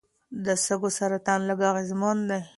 [0.45, 2.41] د سږو سرطان لږ اغېزمن دی.